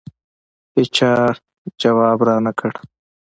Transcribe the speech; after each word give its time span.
هېچا 0.75 1.13
ځواب 1.81 2.19
رانه 2.27 2.51
کړ. 2.59 2.71